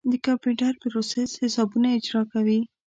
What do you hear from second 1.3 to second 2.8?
حسابونه اجرا کوي.